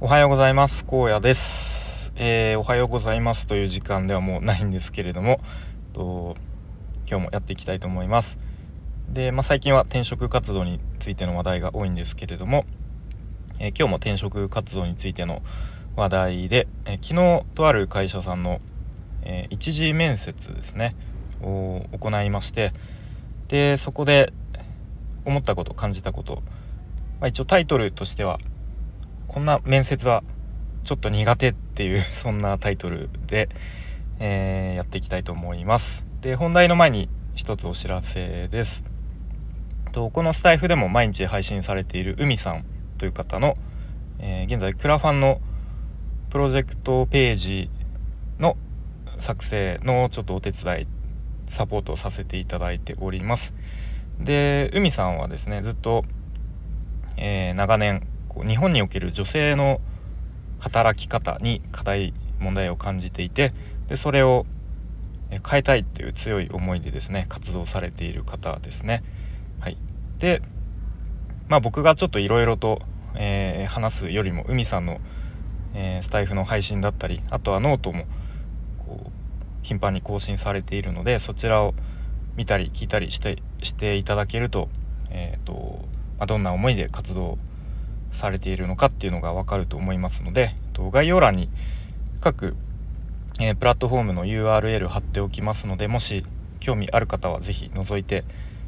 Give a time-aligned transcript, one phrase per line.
[0.00, 0.86] おはようございます。
[0.88, 5.40] 荒野です、えー、おはようございますという時間ではもうないんですけれども
[5.92, 6.36] と
[7.10, 8.38] 今日もやっていきたいと思います。
[9.08, 12.64] で、まあ、最近は転職活動についての話題が多いんですけれども、
[13.58, 15.42] えー、今日も転職活動についての
[15.96, 18.60] 話題で、えー、昨日とある会社さんの、
[19.24, 20.94] え一次面接ですね
[21.42, 22.72] を行いまして
[23.48, 24.32] でそこで
[25.24, 26.36] 思ったこと感じたこと、
[27.18, 28.38] まあ、一応タイトルとしては
[29.28, 30.24] こんな面接は
[30.84, 33.50] ちょっと苦手っていう そんなタイトルで、
[34.18, 36.04] えー、やっていきたいと思います。
[36.22, 38.82] で本題の前に一つお知らせです。
[39.92, 42.64] とこのスタイフでも毎日配信されている海さん
[42.96, 43.56] という方の、
[44.18, 45.40] えー、現在クラファンの
[46.30, 47.70] プロジェクトページ
[48.38, 48.56] の
[49.20, 50.86] 作成のちょっとお手伝い
[51.50, 53.54] サポートをさせていただいております。
[54.18, 56.04] で海さんはですねずっと、
[57.18, 58.06] えー、長年
[58.38, 59.80] こう日本における女性の
[60.60, 63.52] 働き方に課題問題を感じていて
[63.88, 64.46] でそれを
[65.30, 69.02] 変えたいっていう強い思いでですね活動されている方ですね。
[69.58, 69.76] はい、
[70.20, 70.40] で、
[71.48, 72.80] まあ、僕がちょっといろいろと、
[73.16, 75.00] えー、話すよりも海さんの、
[75.74, 78.04] えー、スタエフの配信だったりあとはノートも
[78.86, 79.10] こう
[79.62, 81.74] 頻繁に更新されているのでそちらを
[82.36, 84.68] 見たり聞いたりしてしていただけると,、
[85.10, 85.84] えーと
[86.18, 87.36] まあ、どんな思いで活動
[88.18, 90.54] されているのかっていうのがわかると思いますので
[90.92, 91.48] 概要欄に
[92.20, 92.54] 各、
[93.40, 96.24] えー、プラットフォームの URL 貼っておきますのでもし
[96.60, 98.24] 興味ある方は是非覗いて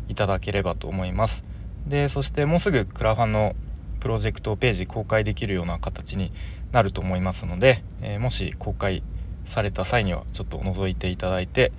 [0.08, 1.44] いただければと思います。
[1.86, 3.54] でそしてもうすぐクラファンの
[4.00, 6.32] プロジェクトページ公開できるような形に
[6.72, 9.02] なると思いますので、えー、もし公開
[9.46, 11.72] された際にはちょっと覗いていただいて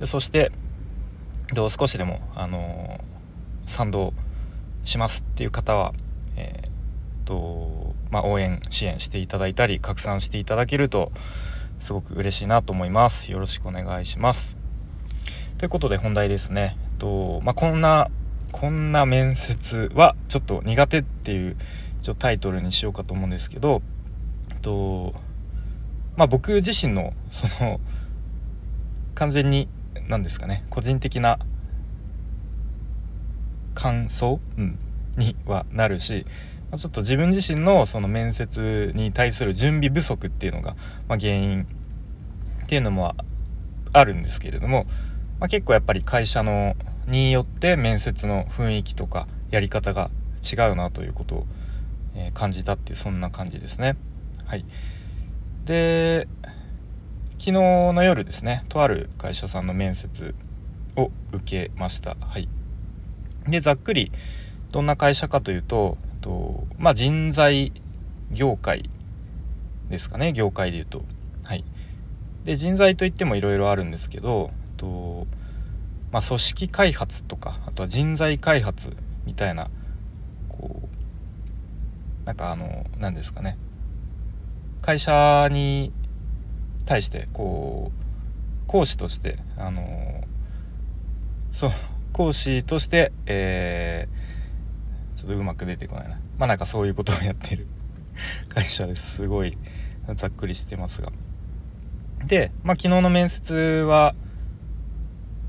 [0.00, 0.52] でそして
[1.52, 4.12] どう少しでも、あのー、賛同
[4.84, 5.92] しますっていう方は、
[6.36, 6.77] えー
[7.28, 11.12] とまあ、応援支援していただいたり拡散していただけると
[11.80, 13.30] すごく嬉しいなと思います。
[13.30, 14.56] よろしくお願いします。
[15.58, 16.78] ということで本題ですね。
[16.98, 18.10] と、まあ、こんな
[18.52, 21.56] こんな面接はちょっと苦手っていう
[22.00, 23.82] ちょタイトルにしようかと思うんですけど
[24.62, 25.12] と
[26.16, 27.78] まあ僕自身のその
[29.14, 29.68] 完全に
[30.08, 31.38] 何ですかね個人的な
[33.74, 34.78] 感想、うん、
[35.18, 36.24] にはなるし
[36.76, 40.76] ちょっと自分自身のその面接に対する準備不足っていうのが、
[41.08, 41.66] まあ、原因
[42.64, 43.14] っていうのも
[43.92, 44.84] あるんですけれども、
[45.40, 46.76] まあ、結構やっぱり会社の
[47.06, 50.10] によって面接の雰囲気とかやり方が
[50.42, 51.46] 違うなということを、
[52.14, 53.96] え感じたっていうそんな感じですね。
[54.46, 54.64] はい、
[55.64, 56.28] で
[57.32, 60.34] 昨日の夜ですねとある会社さんの面接
[60.96, 62.16] を受けました。
[62.20, 62.48] はい、
[63.46, 64.12] でざっくり
[64.70, 67.72] どんな会社かというととまあ人材
[68.30, 68.90] 業界
[69.88, 71.04] ですかね業界でいうと。
[71.44, 71.64] はい。
[72.44, 75.26] で人材といってもいろいろあるんですけどと
[76.10, 78.96] まあ、組織開発とかあとは人材開発
[79.26, 79.68] みたいな
[80.48, 80.88] こ
[82.24, 83.58] うなんかあの何ですかね。
[84.80, 85.92] 会社に
[86.86, 90.24] 対してこう講師としてあの
[91.52, 91.72] そう
[92.12, 94.17] 講師として、えー
[95.18, 96.20] ちょっとうまく出てこないな。
[96.38, 97.66] まあなんかそういうことをやってる。
[98.54, 99.58] 会社ですすごい
[100.14, 101.10] ざっくりしてますが。
[102.24, 104.14] で、まあ、昨日の面接は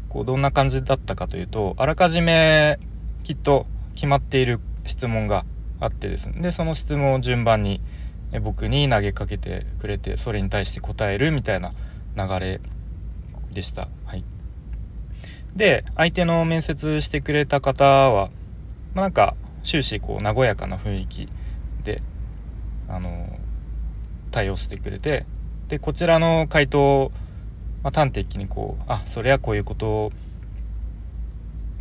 [0.09, 2.79] こうどんな感じだったかというとあらかじめ
[3.23, 5.45] きっと決まっている質問が
[5.79, 6.25] あってです。
[6.25, 7.79] ねでその質問を順番に
[8.41, 11.73] 僕に投げかけてくれてそれに対して答えるみたいな
[12.15, 12.59] 流れ
[13.53, 13.87] でした。
[14.05, 14.23] はい、
[15.55, 18.31] で相手の面接してくれた方は、
[18.95, 21.29] まあ、なんか終始こう和やかな雰囲気
[21.83, 22.01] で
[22.87, 23.37] あの
[24.31, 25.25] 対応してくれて
[25.67, 27.11] でこちらの回答を、
[27.83, 30.11] まあ、端的にこうあそれはこういうこと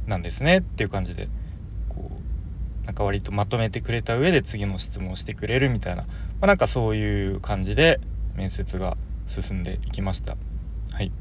[0.07, 1.29] なんですねっていう感じで
[1.89, 6.09] こうなんか割とまとめてくれた上で次の質問をしてくれるみたいな、ま
[6.43, 8.01] あ、なんかそういう感じで
[8.35, 8.97] 面接が
[9.27, 10.37] 進んでいきました。
[10.93, 11.13] はい、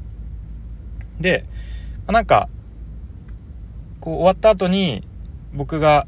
[1.20, 1.44] で、
[1.98, 2.48] まあ、なんか
[4.00, 5.06] こう終わった後に
[5.52, 6.06] 僕が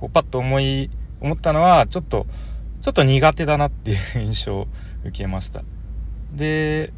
[0.00, 2.26] こうパッと思い思ったのはちょっと
[2.80, 4.66] ちょっと苦手だなっていう印象を
[5.04, 5.62] 受けました。
[6.32, 6.92] で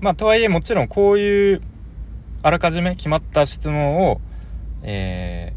[0.00, 1.62] まあとはいえもちろんこういう
[2.42, 4.20] あらかじめ決まった質問を、
[4.82, 5.52] え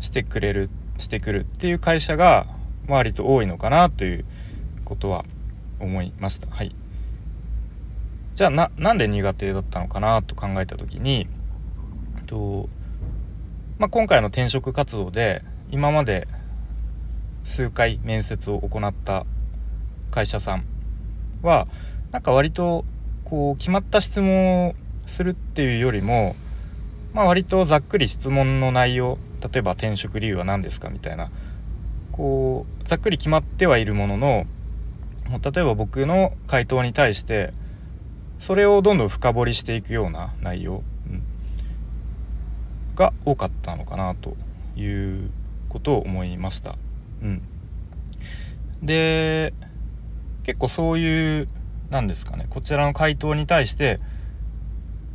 [0.00, 2.46] ー、してくれるしてくるっていう会社が
[2.88, 4.24] 割と多いのかなという
[4.84, 5.24] ことは
[5.80, 6.46] 思いました。
[6.48, 6.74] はい。
[8.34, 11.26] じゃあななんで苦手だったのかなと考えた時に
[12.26, 12.68] と、
[13.78, 16.28] まあ、今回の転職活動で今まで
[17.44, 19.24] 数回面接を行った
[20.10, 20.64] 会社さん
[21.42, 21.66] は
[22.10, 22.84] なんか割と
[23.24, 24.74] こう決まった質問を
[25.06, 26.36] するっていうよりも
[27.12, 31.30] まあ割とざっくり質問の内容例えば転職理由は何ですかみたいな
[32.12, 34.46] こうざっくり決まってはいるものの
[35.28, 37.52] 例えば僕の回答に対して
[38.38, 40.82] それをどんどん深掘りしていくような内容、
[42.96, 44.36] が多かったのかなと
[44.76, 45.30] いう
[45.68, 46.76] ことを思いました。
[47.22, 47.42] うん、
[48.82, 49.52] で
[50.44, 51.48] 結構そういう
[51.90, 54.00] なんですかねこちらの回答に対して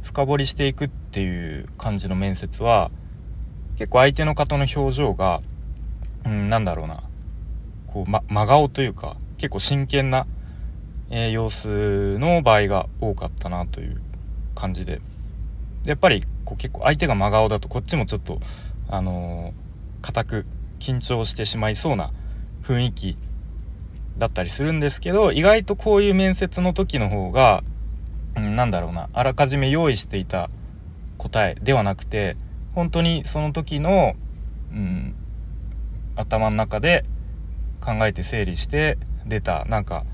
[0.03, 2.91] 深掘りしていくっていう感じの面接は
[3.77, 5.41] 結構相手の方の表情が、
[6.25, 7.03] うん、なんだろうな
[7.87, 10.27] こう、ま、真顔というか結構真剣な、
[11.09, 14.01] えー、様子の場合が多かったなという
[14.55, 15.01] 感じで
[15.85, 18.39] やっぱりこう結構相手が真顔だとこっちもちょっと
[18.87, 19.53] あのー、
[20.01, 20.45] 固く
[20.79, 22.11] 緊張してしまいそうな
[22.63, 23.17] 雰囲気
[24.17, 27.63] だったりするんですけど意外とこういう面接の時の方が、
[28.35, 30.49] うん、なんだろうなあらかじめ用意していた
[31.17, 32.35] 答えではなくて
[32.73, 34.15] 本当にその時の、
[34.71, 35.15] うん、
[36.15, 37.05] 頭の中で
[37.79, 40.05] 考えて整理して出たなんか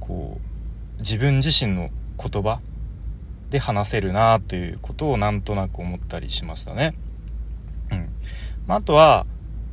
[0.00, 0.40] こ
[0.98, 2.60] う自分自身の言葉
[3.50, 6.94] で話せるなということをなんとなく思ったりしましたね。
[8.66, 9.26] まあ、あとは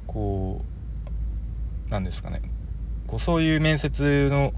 [0.08, 0.62] こ
[1.88, 2.42] うなんですかね
[3.08, 4.54] こうそういう面接の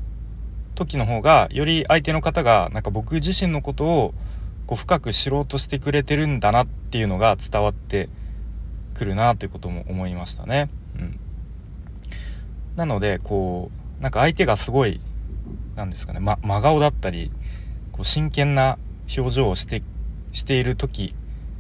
[0.76, 4.14] 時の方がより相手の方がなんか僕自身のことを
[4.68, 8.10] こう深く知ろうとしてくれてるんだなっていうのが伝わって
[8.94, 10.70] くるなということも思いましたね。
[10.98, 11.20] うん、
[12.76, 15.02] なのでこうなんか相手がすごい
[15.76, 17.32] なんですかね、ま、真顔だったり
[17.92, 18.78] こう真剣な
[19.16, 19.84] 表情をして
[20.32, 21.14] している時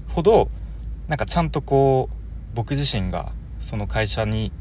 [0.09, 0.49] ほど
[1.07, 2.20] なんかちゃんとこう
[2.53, 4.51] 僕自身がその会社に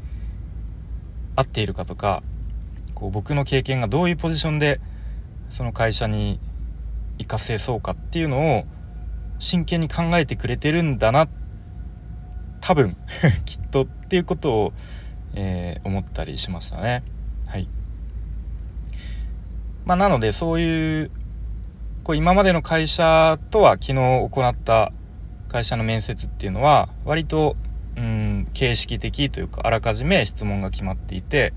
[1.35, 2.23] 合っているかとか
[2.95, 4.79] こう僕の経験がどういうポジションで
[5.49, 6.39] その会社に
[7.17, 8.65] 活かせそうかっていうのを
[9.39, 11.27] 真剣に考えてくれてるんだな
[12.61, 12.95] 多分
[13.45, 14.73] きっとっていうことを、
[15.33, 17.03] えー、思ったりしましたね。
[17.47, 17.67] はい
[19.83, 21.11] まあ、なのでそういう
[22.03, 24.91] こう今までの会社とは昨日行った
[25.49, 27.55] 会社の面接っていうのは割と
[28.01, 31.53] うん形式的というかあらかじめ質問が決まっていて、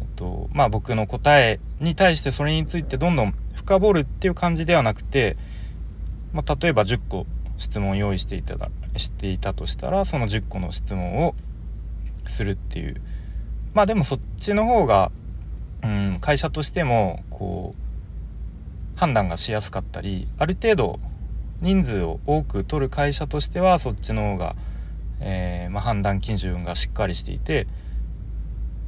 [0.00, 5.36] えっとまあ、僕の答えに対してそれについてどんどん深掘るっていう感じではなくて、
[6.32, 7.26] まあ、例えば10個
[7.58, 11.34] 質問を用意していただしていたとしたらその10個の質問を
[12.26, 13.00] するっていう。
[13.72, 15.10] まあでもそっちの方が、
[15.82, 21.00] うん、会社としてもこう判断がしやすかったりある程度
[21.60, 24.54] 人数を多く取る会社としてはそっちの方が
[25.26, 27.66] えー、まあ、判断基準がしっかりしていて、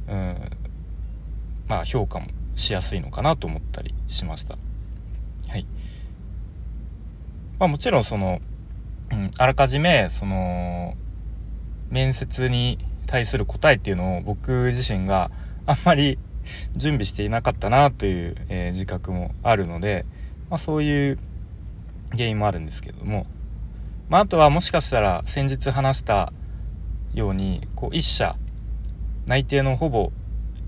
[0.07, 0.37] うん、
[1.67, 4.57] まあ評価もしやすいのかなと思ったりしました。
[5.47, 5.65] はい
[7.59, 8.39] まあ、もちろんその、
[9.11, 10.93] うん、あらかじめその
[11.89, 15.31] 面接に対する答えっていうのを僕自身が
[15.65, 16.19] あんまり
[16.75, 20.05] 準備していなかったなという、えー、自覚もあるので、
[20.49, 21.19] まあ、そういう
[22.11, 23.25] 原因もあるんですけども
[24.09, 26.31] まあ、あとはもしかしたら先日話した
[27.13, 28.35] ようにこう1社
[29.25, 30.11] 内定のほぼ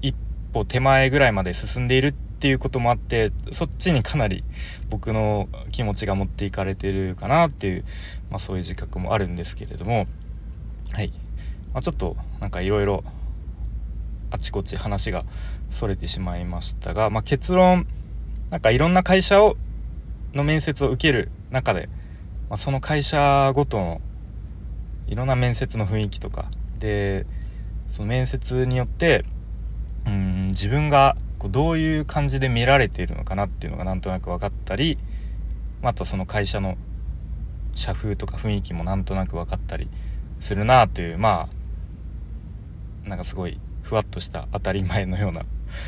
[0.02, 0.16] 一
[0.54, 4.44] 歩手前ぐらいまで進んでいるっていうこともあってそっちにかなり
[4.90, 7.86] 僕の気持ちが持っていかれてるかなっていう、
[8.30, 10.08] まあ、そういう自覚もあるんですけれども
[10.92, 11.14] はい、
[11.74, 13.04] まあ、ちょっとなんかいろいろ
[14.32, 15.26] あちこち話が
[15.70, 17.88] それてしまいましたが、まあ、結論
[18.50, 19.56] なんかいろんな会社を
[20.34, 21.90] の面接を受ける中で
[22.50, 24.02] まあ、その会社ごとの
[25.08, 26.46] いろんな面接の雰囲気とか
[26.80, 27.26] で
[27.90, 29.26] その面接によって
[30.06, 34.98] うん自分がこうどういう感じで見られているのかなっていうのがなんとなく分かったり
[35.82, 36.78] またその会社の
[37.76, 39.88] 社風とか雰囲気もなんとなく分かったり
[40.42, 41.50] するなというま
[43.06, 45.44] あなんかすごいふわっとした当たり前のような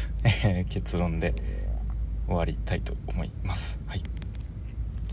[0.70, 1.34] 結論で
[2.27, 3.80] 終わりたいと思います。
[3.88, 4.21] はい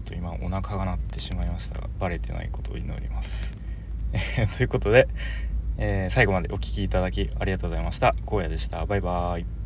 [0.08, 3.54] と今お腹が鳴ってしまいましたがバレてないことを祈ります。
[4.56, 5.06] ということで、
[5.76, 8.14] えー、最後までお聴きいただきありがとうございました。
[8.26, 8.84] 荒野でした。
[8.86, 9.57] バイバーイ。